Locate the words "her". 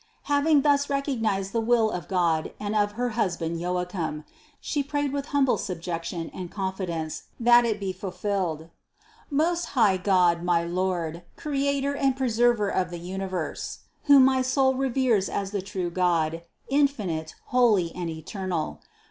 2.93-3.09